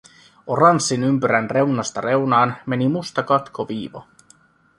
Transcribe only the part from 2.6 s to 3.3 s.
meni musta